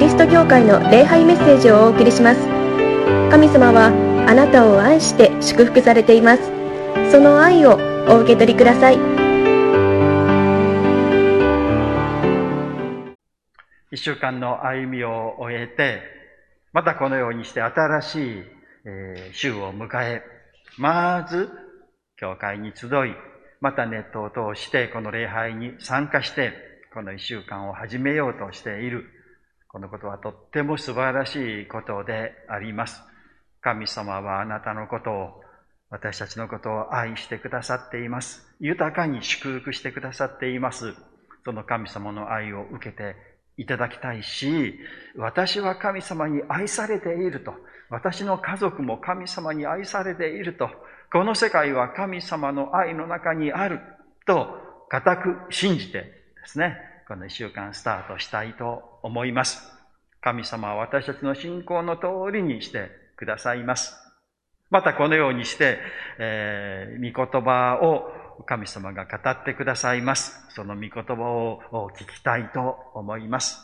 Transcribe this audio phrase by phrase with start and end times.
[0.00, 2.40] リスト教会の礼拝メッセージをお送りします。
[3.30, 3.92] 神様は
[4.26, 6.42] あなたを愛して祝福されています。
[7.12, 7.78] その愛を
[8.08, 8.94] お受け取りください。
[13.90, 16.00] 一週間の歩みを終えて
[16.72, 18.42] またこのようにして新しい、
[18.86, 20.22] えー週を迎え
[20.78, 21.50] まず
[22.16, 22.90] 教会に集い
[23.60, 26.54] またネットを通してこの礼拝に参加して
[26.94, 29.19] この一週間を始めようとしている。
[29.72, 33.02] このことはとっても素晴らしいことであります。
[33.60, 35.42] 神様はあなたのことを、
[35.90, 38.44] 私たちのことを愛してくださっています。
[38.58, 40.94] 豊かに祝福してくださっています。
[41.44, 43.14] その神様の愛を受けて
[43.56, 44.76] いただきたいし、
[45.16, 47.54] 私は神様に愛されていると、
[47.90, 50.68] 私の家族も神様に愛されていると、
[51.12, 53.80] この世界は神様の愛の中にある
[54.26, 54.48] と、
[54.88, 56.10] 固く信じてで
[56.46, 56.76] すね、
[57.10, 59.68] この一週間スタートしたいと思います。
[60.20, 63.96] 神様は私たちの信仰の通りにしてくださいます。
[64.70, 65.80] またこのようにして、
[66.20, 70.40] えー、御言葉を神様が語ってくださいます。
[70.50, 73.58] その御言葉を聞きたいと思います。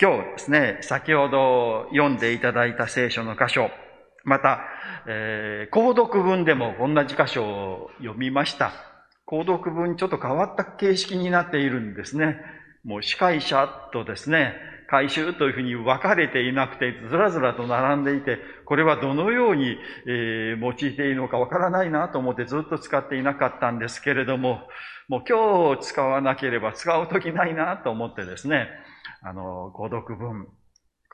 [0.00, 3.68] 今日ですね、先ほど読んでいただいた聖書の箇所、
[4.24, 4.62] また、
[5.06, 8.93] えー、購読文でも同じ箇所を読みました。
[9.34, 12.36] 購読文ちょっと変わった形式になっているんですね。
[12.84, 14.54] もう司会者とですね、
[14.88, 24.60] 回収というふうに分かれていなくて、ずらずらと並んでいて、これはどのように、えー、用いていいのか分からないなと思ってずっと使っていなかったんですけれども、
[25.08, 28.68] もう今日使わなければ使うときないなと思ってですね、
[29.22, 30.46] あの、購読文、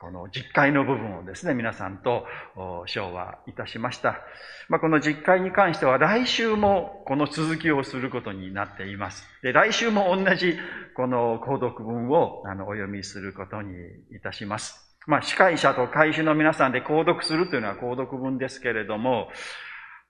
[0.01, 2.25] この実会の部分をですね、皆さんと
[2.87, 4.17] 昭和いたしました。
[4.67, 9.27] まあ、この実会に関しては来週もこの続きをすることになっています。
[9.43, 10.57] で、来週も同じ
[10.95, 13.75] この購読文をあのお読みすることに
[14.15, 14.91] いたします。
[15.05, 19.29] まあ、司会者と会主の皆さんで購読するというのは購読文ですけれども、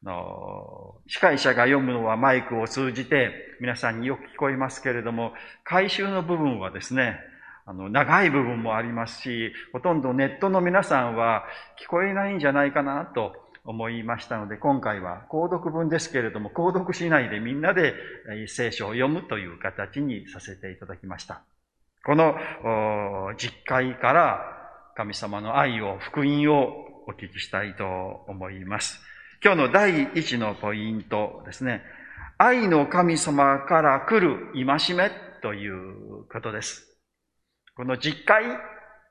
[0.03, 5.33] の司会者が読むのはマイクを通じて皆さんによく聞こえますけれども、
[5.65, 7.19] 回収の部分はですね、
[7.71, 11.45] あの、長い部分もありますし、ほとんどネットの皆さんは
[11.81, 13.31] 聞こえないんじゃないかなと
[13.63, 17.93] 思いましたので、今回は購読文ですけれども、購読しないでみんなで
[18.47, 21.43] 聖書を読むという形にさせていただきました。
[22.03, 22.35] この
[23.37, 24.41] 実会から
[24.97, 27.85] 神様の愛を、福音をお聞きしたいと
[28.27, 29.01] 思います。
[29.41, 31.83] 今日の第一のポイントですね。
[32.37, 35.09] 愛の神様から来る戒め
[35.41, 36.90] ということです。
[37.75, 38.43] この実会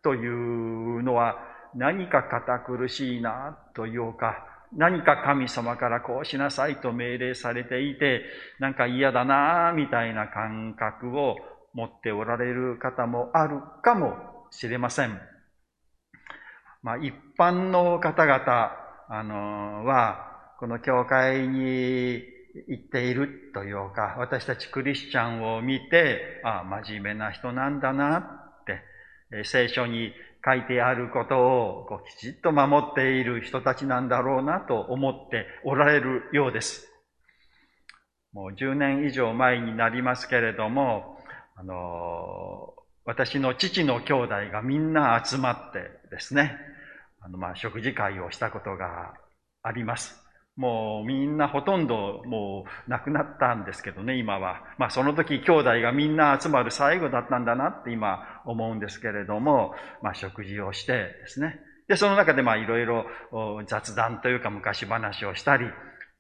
[0.03, 1.37] というのは
[1.75, 8.23] 何か堅苦しいなというか、何か神様からこうしなさいと命令されていて、
[8.59, 11.37] なんか嫌だなみたいな感覚を
[11.75, 14.17] 持っておられる方もあるかも
[14.51, 15.21] しれません。
[16.83, 18.73] まあ一般の方々、
[19.09, 22.23] あの、は、この教会に
[22.69, 28.40] 行っているというか、私たちクリスチャンを見て、ああ、真面目な人なんだな、
[29.45, 30.13] 聖書に
[30.45, 36.89] 書いてあることをこうきちっと守っている人たちなんだろうなと思っておられるようです。
[38.33, 41.19] もう10年以上前になりますけれども、
[41.57, 42.75] あの、
[43.05, 45.81] 私の父の兄弟がみんな集まって
[46.11, 46.57] ですね、
[47.21, 49.15] あの、ま、食事会をしたことが
[49.63, 50.20] あります。
[50.61, 54.63] もうみんなほとんどもう亡くなったんですけどね、今は。
[54.77, 59.73] まあその時兄弟がみんな集まる最後だったんだなって今思うんですけれども、
[60.03, 61.61] まあ食事をしてですね。
[61.89, 63.07] で、その中でまあいろいろ
[63.67, 65.65] 雑談というか昔話をしたり、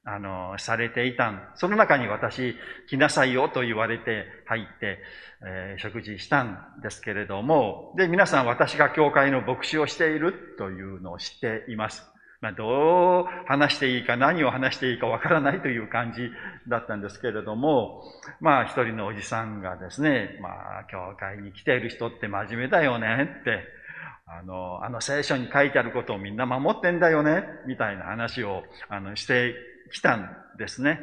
[0.04, 1.42] あの、されていたん。
[1.56, 2.56] その中に私、
[2.88, 4.98] 来なさいよと言われて入って、
[5.46, 12.09] えー、食事したんですけれども、で、皆さん私が教会の牧師をしているというのを知っています。
[12.40, 16.30] まあ、どう話していいか、何を話していいかわからないという感じ
[16.68, 18.02] だったんですけれども、
[18.40, 20.48] まあ、一人のおじさんがですね、ま
[20.80, 23.62] あ、教会に来ている人って真面目だよねって、
[24.26, 29.54] あの、あの聖書に書いてあることをみんな守ってんだよね、みたいな話を、あの、して
[29.92, 31.00] きたんですね。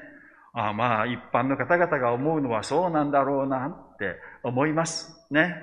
[0.53, 5.55] あまあ、一般の方々が思うのはそうなんだろうなって思いますね。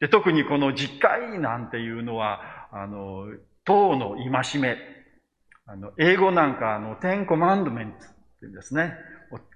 [0.00, 2.40] で特にこの実会なんていうのは、
[2.70, 3.26] あの、
[3.64, 4.76] 党の戒め、
[5.70, 7.98] あの、英語なんか、あの、Ten Commandments っ
[8.40, 8.94] ていうんですね。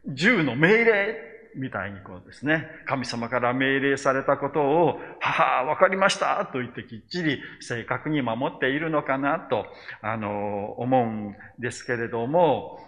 [0.08, 1.16] 10の命令
[1.56, 9.64] みたいにこうですね、神様から命令されたことを、はは、わかりましたと言ってきっちり正確に守っているのかなと、
[10.02, 12.78] あの、思うんですけれども、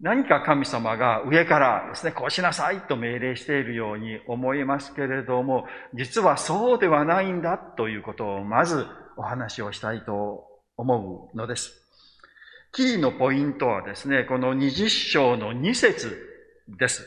[0.00, 8.84] 何か神様が上からですね、こうしなさいと命令しているように思いますけれども、実はそうではないんだということをまず
[9.16, 10.44] お話をしたいと
[10.76, 11.81] 思うのです。
[12.72, 16.16] キーのポイントはですね、この20章の2節
[16.68, 17.06] です。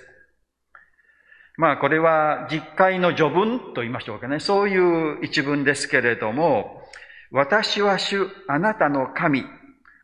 [1.58, 4.40] まあこれは実会の序文と言いましょうかね。
[4.40, 6.84] そういう一文ですけれども、
[7.32, 9.44] 私は主、あなたの神、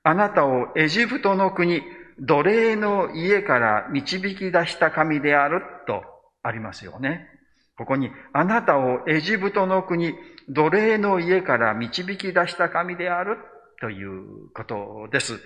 [0.01, 1.83] あなたをエジプトの国、
[2.19, 6.01] 奴隷の家から導き出した神であると
[6.41, 7.27] ありますよね。
[7.77, 10.15] ここに、あなたをエジプトの国、
[10.49, 13.37] 奴隷の家から導き出した神である
[13.81, 15.41] ということです。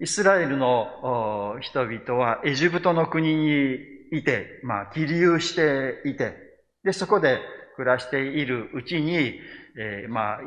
[0.00, 3.76] イスラエルの人々はエジプトの国に
[4.10, 6.34] いて、まあ、起立していて、
[6.82, 7.38] で、そこで
[7.76, 9.40] 暮らしているうちに、
[9.78, 10.40] えー、まあ、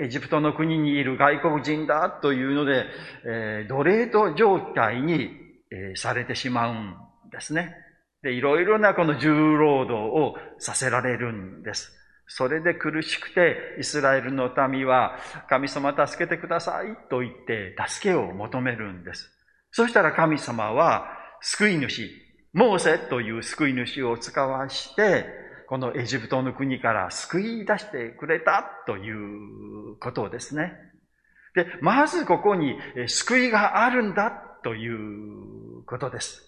[0.00, 2.86] エジプトの国にいる外国人だというので、
[3.24, 5.30] えー、奴隷と状態に、
[5.70, 6.96] えー、されてしまうん
[7.30, 7.72] ですね。
[8.22, 12.01] で、いろいろなこの重労働をさせられるんです。
[12.34, 15.18] それで苦しくて、イスラエルの民は、
[15.50, 19.30] 神様助けてくださいと言って、助けを求めるんです。
[19.70, 21.06] そしたら神様は、
[21.42, 22.10] 救い主、
[22.54, 25.26] モーセという救い主を使わして、
[25.68, 30.72] このエジプトの国から救い出してくれたということですね。
[31.54, 34.30] で、まずここに救いがあるんだ
[34.64, 36.42] ということです。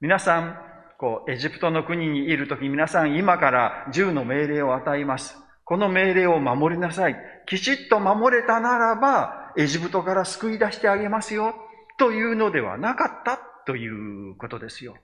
[0.00, 0.73] 皆さん、
[1.04, 5.36] こう、エジプトの国にいるとき、皆さん今から10の命令を与えます。
[5.66, 7.16] この命令を守りなさい。
[7.44, 11.56] きちっと守れたならば、エジプトから救い出してあげますよ。
[11.98, 14.96] というのではなかったということですよ。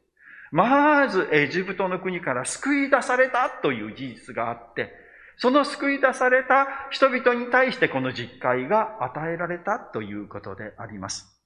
[0.53, 4.95] まずエジプトの国から救い出されたという事実があって、
[5.37, 11.40] その救い出された人々に対してこの実会が与えられたということであります。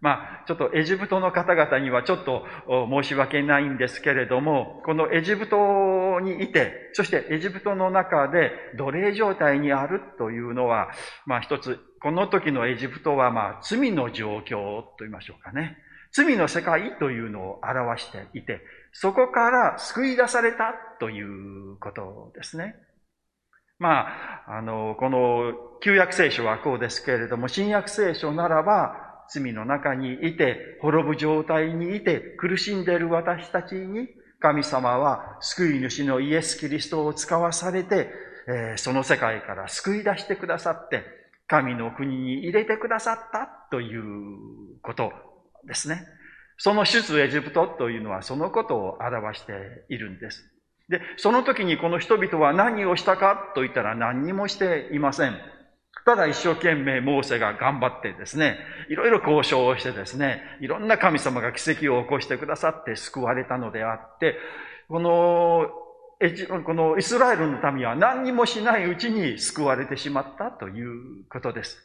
[0.00, 10.90] まあ、ちょっとエジプトの方々にはちょっと申し訳ないんですけれども、このエジプトにいて、そしてエジプトの中で奴隷状態にあるというのは、
[11.26, 15.76] まあ一つ、この時のエジプトはまあ罪の状況と言いましょうかね。
[16.12, 18.60] 罪の世界というのを表していて、
[18.92, 22.76] そこから救い出されたということですね。
[23.78, 24.08] ま
[24.46, 34.08] あ、あの、この旧約聖書はこうですけれども、新約聖書ならば、罪の中にいて、滅ぶ状態にいて、苦しんでいる私たちに、
[34.40, 38.10] 神様は救い主のイエス・キリストを使わされて、
[38.48, 41.02] え、その世界から救い出してくださって、
[41.46, 44.02] 神の国に入れてくださったという
[44.82, 45.12] こと
[45.66, 46.06] ですね。
[46.58, 49.52] その出エジプトというのはそのことを表して
[49.88, 50.44] いるんです。
[50.88, 55.36] で、その時にこの人々は何をしたかと言ったら何にもしていません。
[56.08, 58.56] ただ一生懸命モーセが頑張ってですね、
[58.88, 64.38] いろいろ交渉をしてですね、いろんな神様が奇跡を起こしてくださって救われたのであって、
[64.88, 65.66] この、
[66.64, 71.76] このイスラエルの民は何にもしないうちに救われてしまったということです。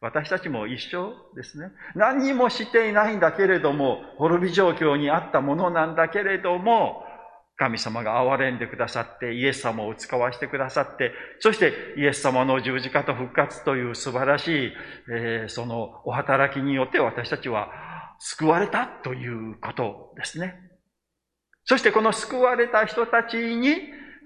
[0.00, 1.72] 私たちも一緒ですね。
[1.96, 7.04] 何にもしていないんだけれども、滅び状況にあったものなんだけれども、
[7.62, 14.72] 神様が憐れんでくださって、イエス様を使わしてくださって、そしてイエス様の十字架と復活という素晴らしい、
[15.08, 17.70] えー、そのお働きによって私たちは
[18.18, 20.56] 救われたということですね。
[21.64, 23.76] そしてこの救われた人たちに、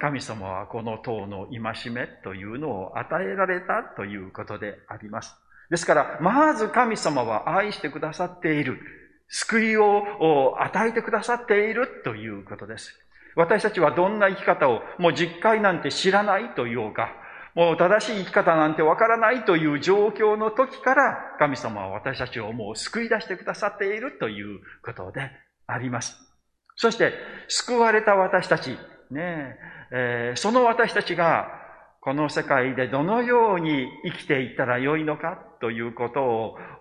[0.01, 5.37] 神様はこの塔の戒めというのを与えられたということであります。
[5.69, 8.81] ですから、まず神様は愛してくださっている。
[9.29, 12.99] 救いを与えてくださっているということです。
[13.37, 17.13] 私たちはどんな生き方を、もう実会なんて知らないというか、
[17.55, 25.31] もう正しい生き方なんてわからないという状況の時から、神様は私たちをもう救い出してくださっているということで
[25.67, 26.17] あります。
[26.77, 27.13] そして、
[27.49, 28.77] 救われた私たち、
[29.11, 29.57] ね
[29.93, 31.49] えー、その私たちが
[32.01, 36.23] この世界でどのように生きていったらよいのかということ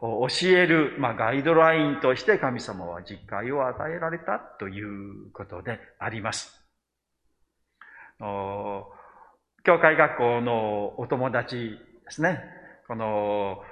[0.06, 6.64] を教える、まあ、ガイドラインとして神様は実会を与えられたということであります。
[8.20, 11.78] 教会学校のお友達で
[12.12, 12.44] すね。
[12.88, 13.64] この、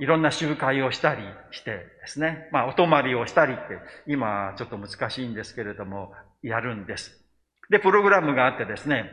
[0.00, 1.22] いろんな集会をしたり
[1.52, 2.48] してですね。
[2.50, 3.62] まあ、お泊まりをしたりって、
[4.08, 6.10] 今ちょっと難しいんですけれども、
[6.42, 7.24] やるんです。
[7.70, 9.08] で、プログラムがあってですね、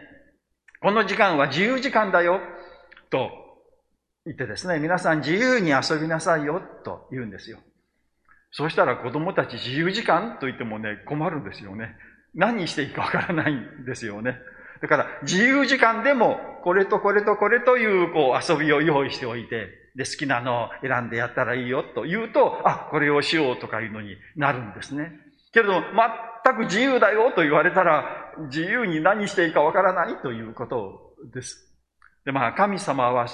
[0.81, 2.39] この時間は自由時間だよ、
[3.11, 3.44] と
[4.25, 7.59] 言ってですね、皆さん自由に遊びなさいよ、と言うんですよ。
[8.51, 11.95] そうしたら子供たち自由時間と言ってもね、困るんですよね。
[12.33, 14.37] 何していいかわからないんですよね。
[14.81, 25.13] だから、自由時間でも、これとこれとこれという、こう、遊びを用意しておいて、で、好きなのを選んでやったらいいよと言うと、あ、これをしようとかいうのになるんですね。
[25.53, 25.81] けれども、
[26.43, 31.73] 全く自由だよと言われたら、自由に何していいかわからないということです。
[32.25, 33.27] で、まあ、神様は、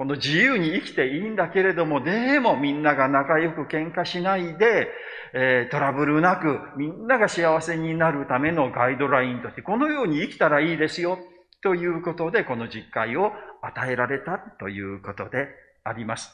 [0.00, 4.88] この自由に生きていいんだけれども、でもみんなが仲良く喧嘩しないで、
[5.34, 11.18] えー、トラブルなく、みんなが幸せになるためのガイドラインとして、このように生きたらいいですよ、
[11.62, 15.48] ということで、この実会を与えられたということで
[15.84, 16.32] あります。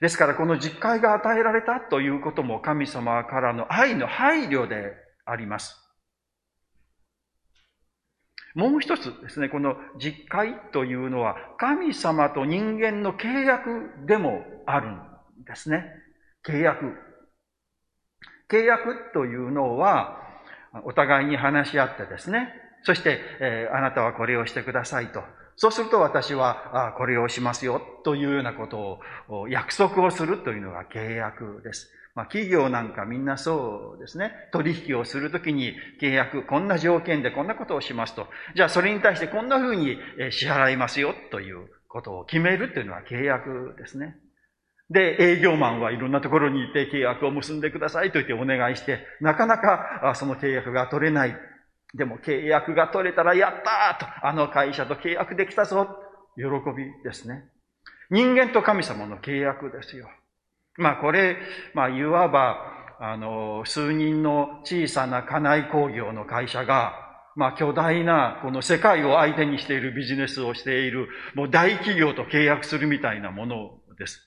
[0.00, 4.92] ですから、この実会が与えられたということも神様からの愛の配慮で
[5.26, 5.83] あります。
[8.54, 15.00] もう一つですね、この実会というのは神様と人間の契約でもあるん
[15.44, 15.84] ですね。
[16.46, 16.92] 契約。
[18.48, 20.20] 契約というのは、
[20.84, 22.48] お互いに話し合ってですね、
[22.84, 25.22] そして、えー、あなたはこれをしてくださいと。
[25.56, 31.90] そうすると私は、あこれをしますよというようなことを約束をするというのが契約です。
[32.14, 34.32] まあ、企業なんかみんなそうですね。
[34.52, 38.28] 取引をするときに契約、こんな条件でこんなことをしますと。
[38.54, 39.96] じゃあそれに対してこんな風に
[40.30, 44.16] 支払いますよということを決めるというのは契約ですね。
[44.90, 51.36] で、営業マンはいろんなところにいて契約を結んでくださいと言ってお願いして、なかなかその契約が取れない。
[51.94, 55.88] でも契約が取れたらやったーと、あの会社と契約できたぞ。
[56.36, 56.44] 喜
[56.76, 57.44] びですね。
[58.10, 60.08] 人間と神様の契約ですよ。
[60.76, 61.36] まあこれ、
[61.74, 62.58] まあいわば、
[63.00, 66.94] あの、数人の小さな家内工業の会社が、
[67.36, 74.24] まあ巨大なこの世界を相手にしているビジネスをしている、もう大企業と契約するみたいなものです。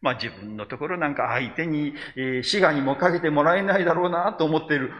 [0.00, 4.92] まあ自分のところなんか相手に、えー、死がにもかけてもらえないだろうなと思っている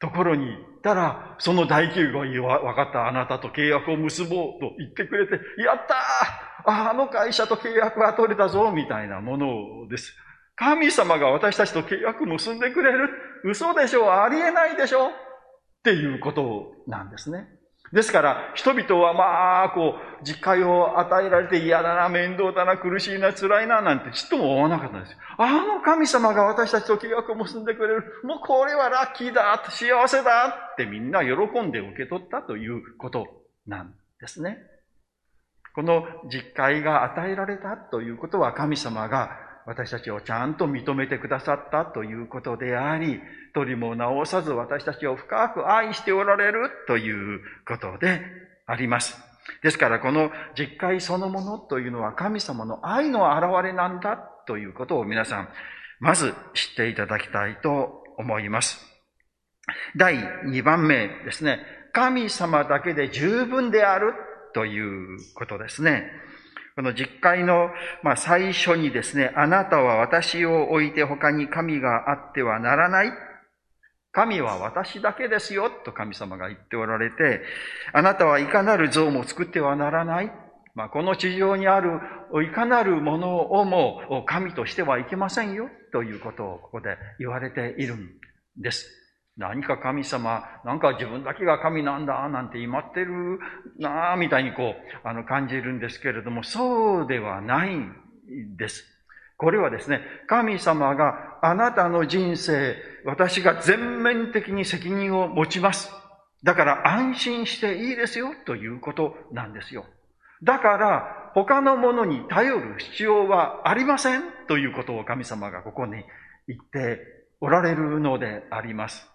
[0.00, 10.14] ところに行ったら、その大企業がわ分かったあなたと契約を結ぼうと言ってくれて、やったーあの会社と契約が取れたぞみたいなものです。
[10.56, 13.08] 神様が私たちと契約結んでくれる
[13.44, 15.08] 嘘でしょありえないでしょ？
[15.08, 15.10] っ
[15.82, 17.48] ていうことなんですね。
[17.92, 25.18] ですから、人々はまあ、こう、実会を与えられて嫌だな、面倒だな、苦しいな、辛いな、なんてちっとも思わなかったんですよ。
[25.38, 28.04] あの神様が私たちと契約を結んでくれる。
[28.24, 33.26] もうこれはラッキーだ、幸せだってみんな喜んで受け取ったということ
[33.66, 34.58] なんですね。
[35.74, 39.30] この実会が与えられたということは神様が
[39.66, 43.20] 私たちをちゃんと認めてくださったということであり、
[43.54, 48.20] 取りも直さず私たちを深く愛しておられるということで
[48.66, 49.18] あります。
[49.62, 54.16] ですからこの実会そのものというのは神様の愛の表れなんだ
[54.46, 55.48] ということを皆さん、
[55.98, 58.84] まず知っていただきたいと思います。
[59.96, 61.60] 第2番目ですね。
[61.92, 64.12] 神様だけで十分である
[64.54, 66.10] ということですね。
[66.76, 67.70] この実会の、
[68.02, 73.12] まあ、最初にですね、あなたは私を置いて他に神があってはならない。
[74.10, 77.42] 神は私だけですよ、と神様が言っておられて、
[77.92, 80.32] あなたはいかなる像も作ってはならない。
[80.74, 82.00] まあ、この地上にある
[82.44, 88.10] いかなるものをも神としてはいけませんよ、ということをここで言われているん
[88.56, 89.03] です。
[89.36, 93.40] 何か神様、なんか自分だけが神なんだ、なんて言いまってる
[93.78, 97.94] なみたいにこう、あの、感じるんですけれども、そうではないん
[98.56, 98.84] です。
[99.36, 105.90] これはですね、神様があなたの人生、私が全面的に責任を持ちます。
[106.44, 109.84] だから安心していいですよ、ということなんですよ。
[110.44, 116.04] だから、他のものに頼る必要はありません、ということを神様がここに
[116.46, 117.00] 言って
[117.40, 119.13] おられるのであります。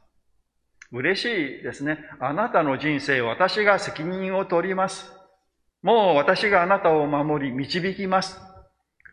[0.91, 1.25] 嬉し
[1.59, 1.99] いですね。
[2.19, 5.11] あなたの人生、私が責任を取ります。
[5.81, 8.39] もう私があなたを守り、導きます。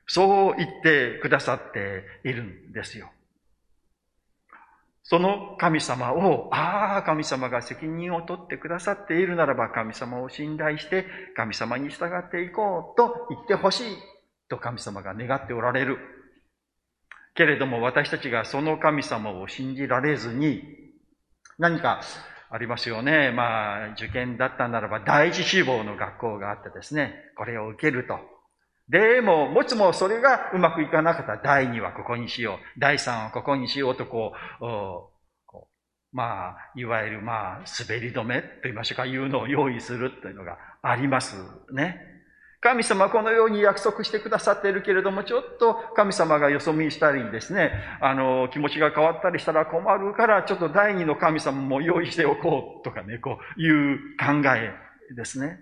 [0.07, 3.11] そう言ってくださっているんですよ。
[5.03, 11.07] その神様を、ああ、神様が責任を取ってくださっているならば、神様を信頼して、
[11.37, 13.97] 神様に従っていこうと言ってほしい
[14.49, 15.99] と神様が願っておられる。
[17.35, 20.86] けれども私たちがその神様を信じられずに、
[21.59, 22.01] 何か
[22.51, 23.33] ありますよね。
[23.33, 28.19] まあ、受験だったならば第一志望の学校があってですね、これを受けると。
[28.89, 32.81] でも、もしもそれがうまくいかなかったら、第二はここにしよう。
[32.81, 35.17] 第三はここにしようと、こう
[36.13, 41.37] まあ、いわゆるまあ、滑り止めと言いましょうか、いうのを用意するというのがあります
[41.73, 42.16] ね。
[42.61, 54.73] 神様このように約束してくださっているけれども、ちょっと神様がよそ見したりですね、あの、気持ちが変わったりしたら困るから、ちょっと第二の神様も用意しておこうとかね、こういう考え
[55.15, 55.61] ですね。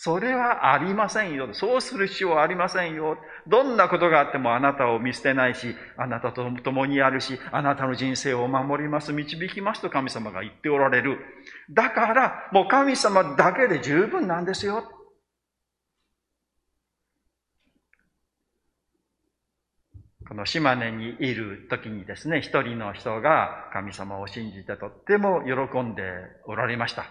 [0.00, 1.48] それはありませんよ。
[1.54, 3.18] そうする必要はありませんよ。
[3.48, 11.18] どんなことがあってもあなたを見捨てないし、あなたと共にあるし、あなたの人生を守ります、導きますと神様が言っておられる。
[11.70, 14.84] だから、もう神様だけで十分なんですよ。
[20.28, 26.02] この島根にいる時にですね、一人の人が神様を信じてとっても喜んで
[26.46, 27.06] おられました。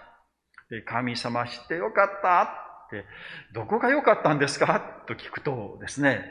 [0.85, 3.05] 神様知ってよかったって、
[3.55, 6.25] どこが良かったんですかと聞くとですね、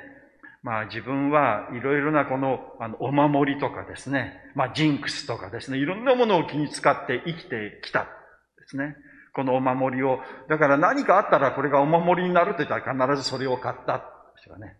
[0.62, 8.08] まあ自分はいろいろなこのあのお守りとかですね、まあジンクスとかですね、いろんなものを気に使って生きてきたで
[8.68, 8.96] すね。
[9.34, 14.02] このお守りを、だから何かあったらこれがお守りになると言ったら必ずそれを買ったで
[14.44, 14.76] すよね。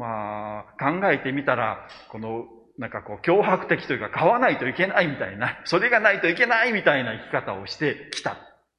[0.00, 2.46] まあ考えてみたら、この
[2.78, 8.38] なんかこう脅迫的というか買わないといけないみたいな、それがないといけないみたいな生き方をしてきたで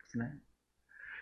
[0.09, 0.31] すね。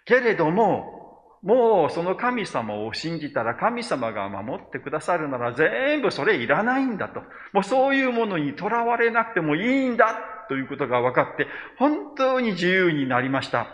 [0.06, 0.96] けれども、
[1.44, 7.22] もうその神様を信じたら神様が守ってくださるなら全部それいらないんだと。
[7.52, 10.16] もうそういうものにとらわれなくてもいいんだ
[10.48, 13.68] ということが分かって、本当に自由になりました。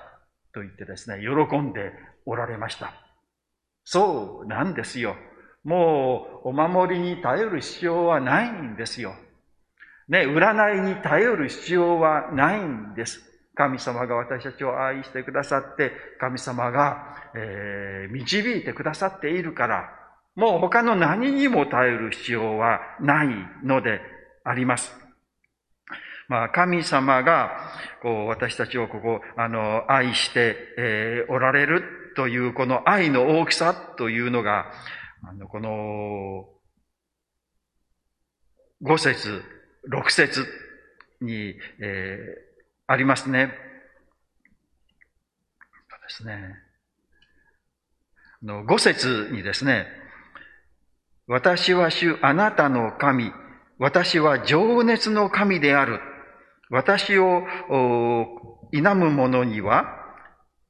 [0.53, 1.91] と言ってですね、喜んで
[2.25, 2.93] おられました。
[3.83, 5.15] そうなんですよ。
[5.65, 9.15] もうお守りに頼る必要はないんですよ。
[10.07, 13.19] ね、占いに頼る必要はないんです。
[13.55, 19.89] 神様が私たちを愛してくださって、神様が、えー、導いてくださっているから、
[20.35, 23.27] もう他の何にも頼る必要はない
[23.63, 24.01] ので
[24.43, 24.93] あります。
[26.27, 31.83] まあ、神様が、こう、私たちをここ、あの、愛して、えー、おられる
[32.15, 34.71] という、この愛の大きさというのが、
[35.27, 36.49] あの、この、
[38.81, 39.41] 五節、
[39.87, 40.45] 六節
[41.21, 42.25] に、えー、
[42.87, 43.53] ありますね。
[45.89, 46.55] そうですね。
[48.43, 49.87] の五節にですね、
[51.27, 53.31] 私は主あなたの神、
[53.79, 55.99] 私は情熱の神である。
[56.69, 57.43] 私を
[58.71, 59.85] 否む者には、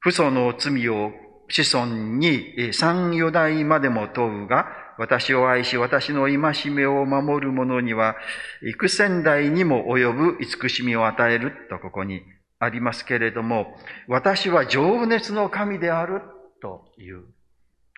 [0.00, 1.10] 父祖の罪を
[1.48, 4.66] 子孫に三四代までも問うが、
[4.98, 8.16] 私を愛し、私の戒めを守る者には、
[8.62, 12.22] 幾千代にも及ぶ慈しみを与えるとここに
[12.58, 13.76] ありますけれども、
[14.08, 16.22] 私は情熱の神である
[16.62, 17.24] という、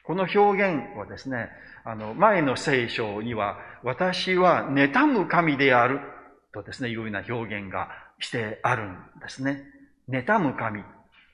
[0.05, 1.51] この表現はですね、
[1.85, 6.01] あの、前の聖書には、私は妬む神である
[6.53, 9.65] とですね、いうような表現がしてあるんですね。
[10.09, 10.83] 妬む神。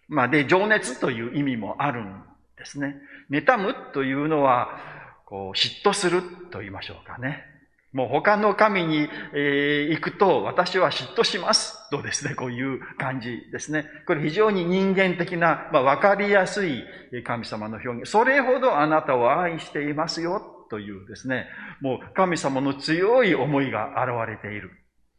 [0.08, 2.22] まあ、で、情熱という意味もあるん
[2.56, 2.96] ですね。
[3.30, 4.78] 妬むというのは、
[5.26, 7.54] こう、嫉妬すると言いましょうかね。
[7.94, 13.86] もう他の神に、えー、行くと私は嫉妬しますとですね、こういう感じですね。
[14.04, 16.82] これ非常に人間的な、まあ、わかりやすい
[17.24, 18.10] 神様の表現。
[18.10, 21.46] それほどあなたを愛していますよというですね、
[21.80, 24.72] もう神様の強い思いが現れている。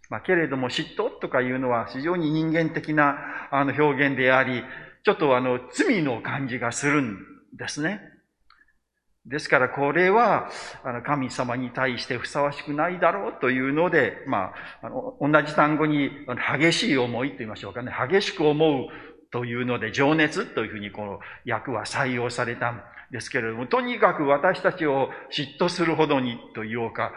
[0.10, 3.18] まあ、けれども嫉妬とかいうのは非常に人間的な
[3.52, 4.64] あの表現であり、
[5.04, 7.18] ちょっとあの罪の感じがするん
[7.58, 8.02] ですね。
[9.26, 10.50] ですからこれは、
[10.84, 16.12] あの、神様に対してふさわしくないだろうというので、まあ、あの、同じ単語に
[16.60, 17.92] 激しい思いと言いましょうかね。
[18.08, 18.88] 激しく思う
[19.32, 21.20] というので、情熱というふうにこの
[21.52, 27.12] 訳は採用されたんですけれども、とにかく私たちを嫉妬するほどにというか、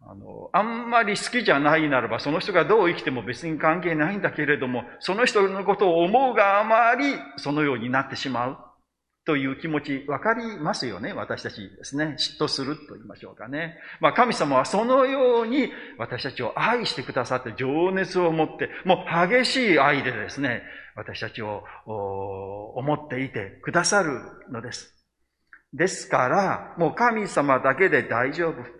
[0.00, 8.58] あの、あんまり好きじゃないならば、その人がどう生きても別に関係ないんだけれども、その人のことを思うがあまり、そのようになってしまう。
[9.28, 11.12] という気持ちわかりますよね。
[11.12, 12.16] 私たちですね。
[12.18, 13.76] 嫉妬すると言いましょうかね。
[14.00, 20.62] まあ神様はそのように私たちを愛してくださって情熱を持って、もう激しい愛でですね、
[20.96, 24.18] 私たちを思っていてくださる
[24.50, 24.94] のです。
[25.74, 28.77] ですから、もう神様だけで大丈夫。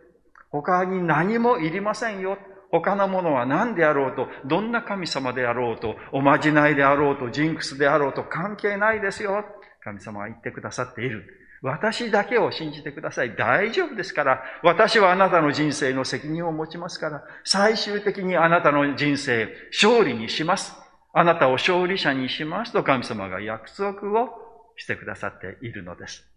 [0.50, 2.38] 他に何もいりませんよ。
[2.70, 9.44] 他のものは何であろうと、どんな神様であろうと、おまじないであろうと、ジンクスであろうと関係ないですよ。
[9.82, 11.24] 神様は言ってくださっている。
[11.62, 13.34] 私だけを信じてください。
[13.36, 20.76] 大丈夫ですから、私はあなたの人生の責任を持ちますから、最終的にあなたの人生、勝利にします。
[21.12, 24.28] あなたを勝利者にしますと神様が約束を
[24.76, 26.27] してくださっているのです。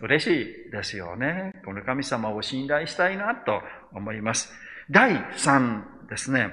[0.00, 1.52] 嬉しいですよね。
[1.64, 3.60] この神様を信頼したいなと
[3.92, 4.52] 思います。
[4.90, 6.50] 第3ですね。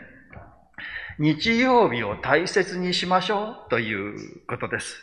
[1.19, 4.95] 日曜日を大切にしましょうということです。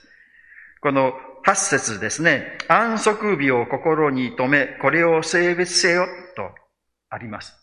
[0.81, 1.13] この
[1.45, 2.59] 8節ですね。
[2.69, 6.51] 安息日を心に留め、これを性別せよと
[7.11, 7.55] あります。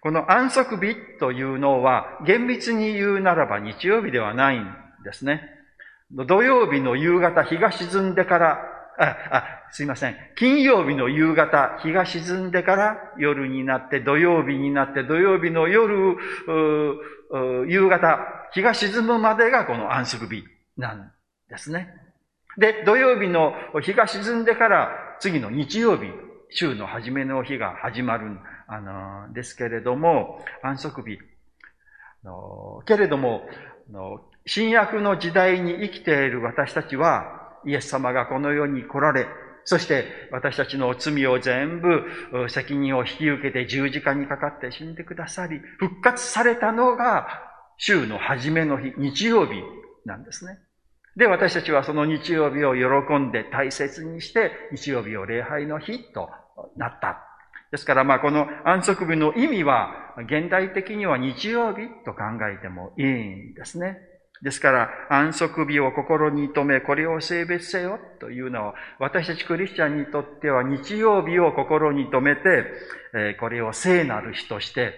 [0.00, 4.66] この安息日というのは、厳密に言うならば日曜日ではないん
[5.04, 5.42] ですね。
[6.10, 8.71] 土曜日の夕方、日が沈んでから、
[9.02, 10.16] あ、すいません。
[10.36, 16.16] 金曜日の夕方、日が沈んでから夜になって、土曜日になって、土曜日の夜、
[17.68, 18.18] 夕方、
[18.52, 20.44] 日が沈むまでがこの安息日
[20.76, 21.12] なん
[21.48, 21.88] ですね。
[22.58, 26.10] で、土曜日の日が沈んでから次の日曜日、
[26.50, 28.38] 週の初めの日が始まる、
[28.68, 31.18] あの、ですけれども、安息日。
[32.24, 33.48] のけれども、
[33.90, 39.26] の新約の時代に生きている私たちは、イエス様がこの世に来られ、
[39.64, 47.26] そして私たちの罪を全部責任を引き受けて十字架にかかって死んでくださり、復活されたのが
[47.78, 49.62] 週の初めの日、日曜日
[50.04, 50.58] なんですね。
[51.16, 56.30] で、私たちはその日曜日を喜んで大切にして、日曜日を礼拝の日と
[56.76, 57.18] なった。
[57.70, 63.06] ですから、まあ、この安息日の意味は、現代的には日曜日と考えてもいい
[63.52, 63.98] んですね。
[64.42, 74.94] ですから、安息日を心に留め、これを性別せよというのは、私たちクリスチャンにとっては日曜日を心に留めて、これを聖なる日として、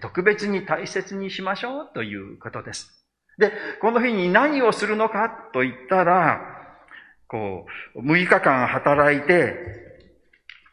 [0.00, 3.04] 特別に大切にしましょうということです。
[3.36, 6.40] で、この日に何をするのかと言ったら、
[7.26, 9.56] こう、6日間働いて、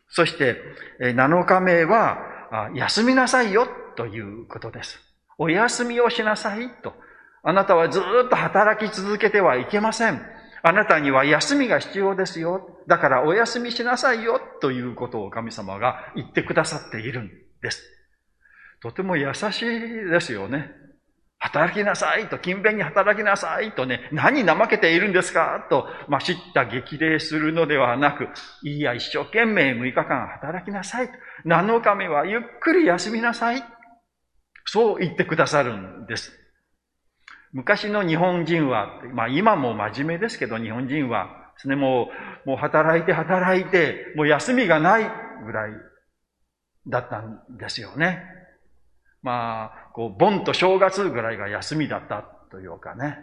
[0.10, 0.62] そして
[1.00, 5.00] 7日目は休みなさいよということです。
[5.40, 6.94] お休みをしなさいと。
[7.44, 10.22] あなたはずっと働き続けてはいけません。
[10.64, 12.78] あなたには休みが必要ですよ。
[12.88, 17.84] だからお休みしなさいよということを神様が言ってくださっているんです。
[18.82, 19.66] とても優しい
[20.10, 20.72] ですよね。
[21.40, 25.66] 働きなさいと、勤勉に働きなさいとね、何怠けているんですか？
[25.72, 28.28] と、ましった激励するのではなく、
[28.62, 31.10] いや、一生懸命6日間働きなさい。
[31.48, 33.64] 7日目はゆっくり休みなさい。
[34.66, 36.32] そう言ってくださるんです。
[37.54, 42.10] 昔の日本人は、まあ今も真面目ですけど、日本人はですね、も
[42.46, 45.04] う、もう働いて働いて、もう休みがない
[45.46, 45.72] ぐらい
[46.88, 48.24] だったんですよね。
[49.22, 53.20] まあ、こう、盆と正月ぐらいが休みだったというかね。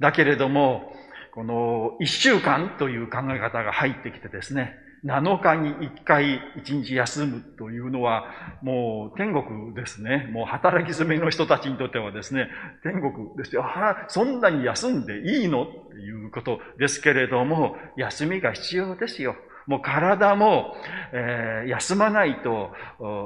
[0.00, 0.92] だけれども、
[1.32, 8.24] この一週間という考え方が入ってきてですね、7日に1回1日休むというのは、
[8.62, 10.28] もう天国ですね。
[10.32, 12.48] もう働き詰めの人たちにとってはですね、
[12.82, 13.64] 天国ですよ。
[13.64, 15.66] あそんなに休んでいいの？
[15.66, 19.36] ということですけれども、休みが必要ですよ。
[19.66, 20.76] もう体も、
[21.12, 22.70] えー、休まないと、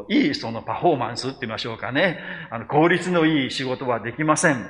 [0.08, 2.18] いいそのパフォーマンスって言いましょうかね。
[2.50, 4.66] あの、効率のいい仕事はできません。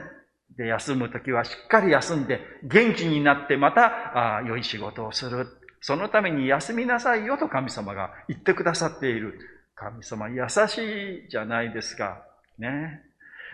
[0.56, 5.46] で、休むときはしっかり休んで、元気になってまた、あ良い仕事をする。
[5.80, 9.38] そのために休みなさいよと神様が言ってくださっている。
[9.74, 10.78] 神様優し
[11.26, 12.22] いじゃないですか。
[12.58, 13.02] ね。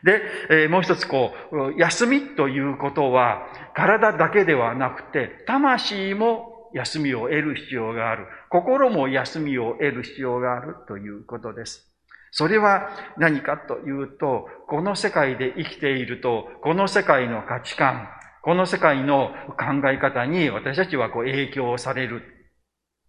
[0.02, 8.26] で、えー、もう一つこう、休みということは、体だけではなくて、魂も休みを得る必要がある。
[8.50, 11.90] 心も休みを得る必要があるということです。
[12.32, 18.08] それは何かというと、この世界で生きていると、この世界の価値観、
[18.46, 22.22] この世界の考え方に私たちはこう影響される。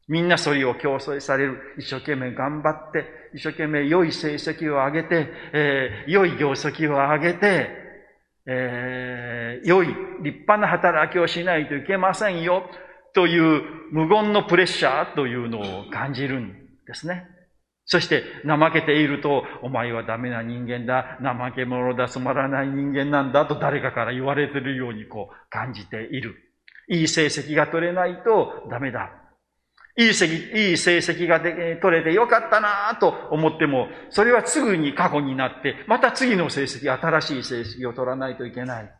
[0.08, 1.76] みんなそれを競争される。
[1.78, 7.70] 一生懸命頑張って、一生懸命良い成績を上げて、えー、良い業績を上げて、
[8.48, 9.88] えー、良い
[10.24, 12.64] 立派な働きをしないといけませんよ。
[13.14, 16.52] という無言のプレッシャーというのを感じるん
[16.88, 17.28] ですね。
[17.88, 26.36] そして、怠けていると、お前はダメな人間だ、怠け者だ、つまらない人間なんだと誰かから言われているようにこう感じている。
[26.90, 29.10] いい成績が取れないとダメだ。
[29.98, 38.92] いい成いい成績がで取れてよかったなと思っても、それはすぐに過去になって、また次の成績、新しい成績を取らないといけない。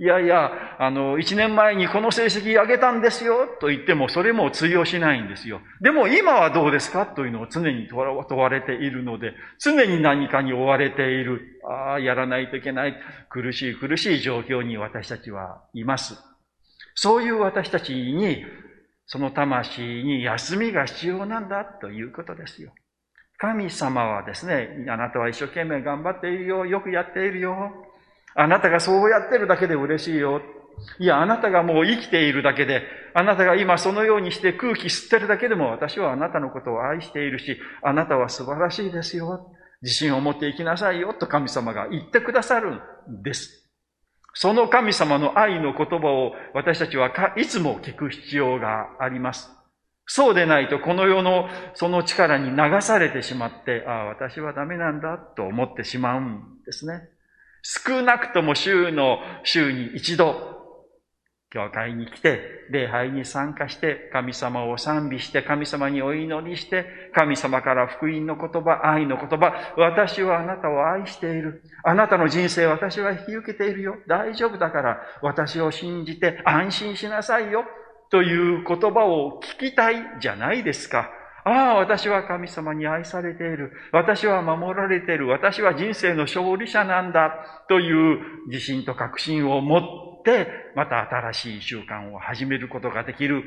[0.00, 5.60] いやいや、あの、一年前にこの成績上げたんですよ、と言っても、それも通用しないんですよ。
[5.80, 7.04] でも今はどうですか？
[7.04, 11.60] というのを常に問われているので、常に何かに追われている。
[11.68, 12.94] ああ、やらないといけない。
[13.28, 16.16] 苦しい苦しい状況に私たちはいます。
[16.94, 18.44] そういう私たちに、
[19.06, 22.72] その魂に休みが必要なんだということですよ。
[23.36, 27.84] 神様はですね、あなたは一生懸命頑張っているよ、よくやっているよ。
[28.40, 30.40] あなたがそうやってるだけで嬉しいよ。
[31.00, 39.52] いや、あなたがもう生きているだけで、あなたが今そのようにして空気吸ってるだけでも私はあなたのことを愛しているし、あなたは素晴らしいですよ。
[39.82, 42.74] 自信を持って生きなさいよと神様が言ってくださる
[43.10, 43.68] んです。
[44.34, 49.50] その神様の愛の言葉を私たちはいつも聞く必要があります。
[50.06, 57.17] そうでないとこの世のその力に流されてしまって、ああ、私はダメなんだと思ってしまうんですね。
[57.62, 60.58] 少なくとも週の、週に一度、
[61.50, 62.40] 教会に来て、
[62.70, 71.62] 礼拝に参加して、神様を賛美して、神様にお祈りして、神様から福音の言葉、愛の言葉、私はあなたを愛している。
[71.84, 73.96] あなたの人生私は引き受けているよ。
[74.06, 77.64] 大丈夫だから、私を信じて安心しなさいよ。
[78.10, 81.10] という言葉を聞きたいじゃないですか。
[81.48, 83.72] ああ、私は神様に愛されている。
[83.92, 85.28] 私は守られている。
[85.28, 87.64] 私は人生の勝利者なんだ。
[87.68, 89.82] という自信と確信を持っ
[90.24, 93.42] て、また新しい習慣を始めることができる。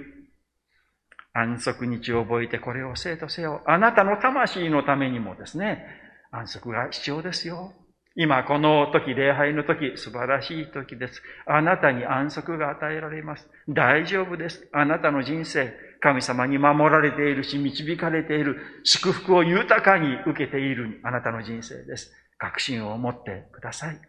[1.33, 3.61] 安息日を覚えてこれを生徒せよ。
[3.67, 5.85] あなたの魂のためにもですね、
[6.31, 7.73] 安息が必要ですよ。
[8.15, 11.21] 今この時、礼拝の時、素晴らしい時です。
[11.45, 13.47] あなたに安息が与えられます。
[13.69, 14.67] 大丈夫です。
[14.73, 22.11] あなたの人生、神様に守られているし、導かれている、祝福を豊かに受けているあなたの人生です。
[22.39, 24.01] 確信を持ってください。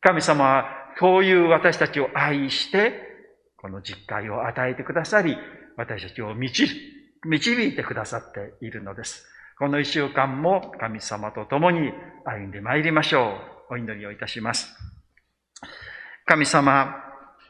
[0.00, 0.64] 神様は、
[1.00, 2.92] こういう私たちを愛して、
[3.56, 5.36] この実会を与えてくださり、
[5.76, 6.66] 私たちを導
[7.68, 9.26] いてくださっているのです。
[9.58, 11.92] この一週間も神様と共に
[12.24, 13.74] 歩んでまいりましょう。
[13.74, 14.72] お祈りをいたします。
[16.26, 16.94] 神様、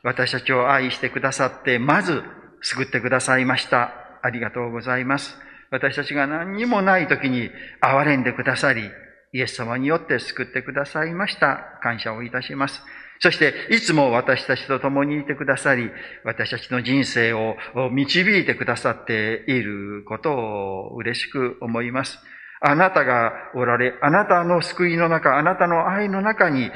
[0.03, 2.23] 私たちを愛してくださって、まず
[2.63, 3.93] 救ってくださいました。
[4.23, 5.37] ありがとうございます。
[5.71, 8.91] 私たちが何にもない時に憐れんでくださり、
[9.33, 11.79] イエス様によって救ってくださいました。
[11.83, 12.83] 感謝をいたします。
[13.21, 15.91] そして、いつも私たちと共にいてくださり、
[16.25, 17.57] 私たちの人生を
[17.93, 22.19] 導いてくださっていることを嬉しく思います。
[22.63, 26.71] あなたがおられ、あなたの救いの中、あなたの愛の中に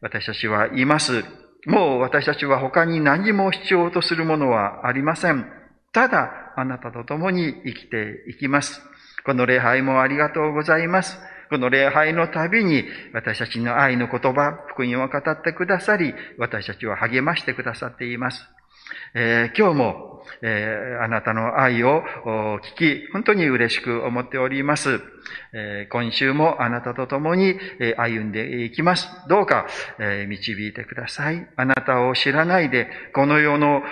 [0.00, 1.24] 私たちはいます。
[1.66, 5.50] もう私たちは他に何も必要とするものはありません。
[5.92, 8.82] ただ、あなたと共に生きていきます。
[9.24, 11.18] この礼拝もありがとうございます。
[11.50, 18.46] この礼拝のたびに私たちの愛の言葉、福音を語ってくださり、私たちを励ましてくださっています。
[19.14, 22.02] えー、今日も、えー、あなたの愛を
[22.76, 25.00] 聞き、本当に嬉しく思っております。
[25.52, 27.58] えー、今週もあなたと共に
[27.96, 29.08] 歩んでいきます。
[29.28, 29.66] どうか、
[29.98, 31.46] え導いてください。
[31.56, 33.82] あなたを知らないで、この世の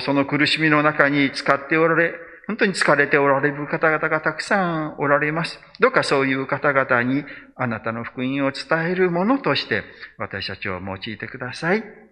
[0.00, 2.14] その苦しみの中に使っておられ、
[2.46, 5.60] 本当に疲れておられる方々がたくさんおられます。
[5.78, 7.24] どうかそういう方々に
[7.54, 9.84] あなたの福音を伝えるものとして
[10.18, 12.09] 私たちを用いてください。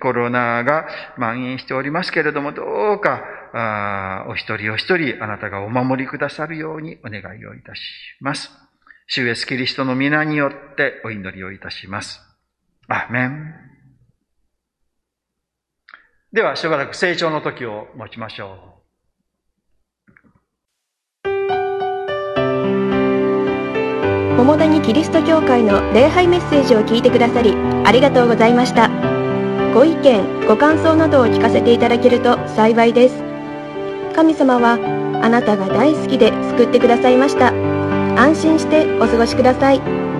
[0.00, 2.62] コロナが蔓延しておりますけれども、ど
[2.94, 7.82] うか、お一人お一人あなたがお守りくださるようにお願いをいたし
[8.20, 8.50] ます。
[9.06, 12.20] 主イエスキリストの皆によってお祈りをいたします。
[12.88, 13.54] アメン。
[16.32, 18.72] ではしばらく成長の時を持ちましょう。
[24.36, 29.11] 桃谷キリスト教会の礼拝メッセージを聞いてくださりありがとうございました。
[29.72, 33.22] ご意見、ご感想などを聞かせていただけると幸いです。
[34.14, 34.74] 神様は
[35.22, 37.54] あなたが大好きで救ってくださいました。
[38.20, 40.11] 安心してお過ごしください。